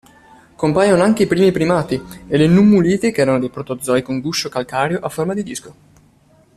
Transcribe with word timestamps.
Compaiono 0.55 1.03
anche 1.03 1.21
i 1.21 1.27
primi 1.27 1.51
primati 1.51 2.01
e 2.27 2.35
le 2.35 2.47
nummuliti 2.47 3.11
che 3.11 3.21
erano 3.21 3.37
dei 3.37 3.51
protozoi 3.51 4.01
con 4.01 4.19
guscio 4.19 4.49
calcareo 4.49 4.97
a 4.97 5.09
forma 5.09 5.35
di 5.35 5.43
disco. 5.43 5.75